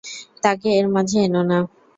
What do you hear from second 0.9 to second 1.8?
মাঝে এনো না।